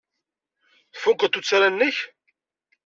[0.93, 1.97] Tfukeḍ tuttra-nnek?